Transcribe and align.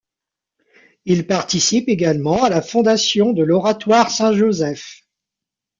Il 1.05 1.27
participe 1.27 1.87
également 1.87 2.41
à 2.43 2.49
la 2.49 2.63
fondation 2.63 3.33
de 3.33 3.43
l'oratoire 3.43 4.09
Saint-Joseph. 4.09 5.03